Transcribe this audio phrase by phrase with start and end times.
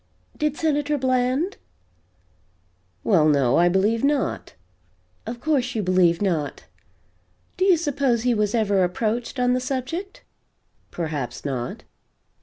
[0.35, 1.59] "Did Senator Blank?"
[3.03, 4.55] "Well, no I believe not."
[5.27, 6.63] "Of course you believe not.
[7.55, 10.23] Do you suppose he was ever approached, on the subject?"
[10.89, 11.83] "Perhaps not."